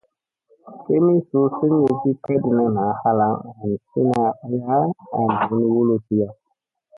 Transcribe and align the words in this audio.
Kemii 0.85 1.21
suu 1.27 1.47
semyesi 1.57 2.09
kadina 2.25 2.65
naa 2.75 2.93
halaŋ 3.01 3.33
hansina 3.57 4.21
aya 4.47 4.77
an 5.19 5.31
min 5.51 5.65
wulsia. 5.75 6.27